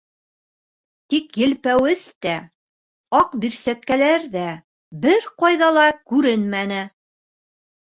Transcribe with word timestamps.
Тик 1.13 1.37
елпеүес 1.41 2.05
тә, 2.27 2.33
аҡ 3.19 3.37
бирсәткәләр 3.45 4.27
ҙә 4.39 4.49
бер 5.07 5.31
ҡайҙа 5.45 5.71
ла 5.79 5.87
күренмәне. 6.11 6.83